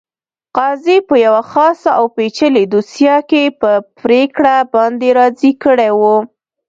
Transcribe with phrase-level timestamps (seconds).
[0.57, 6.17] قاضي په یوه خاصه او پېچلې دوسیه کې په پرېکړه باندې راضي کړی وو.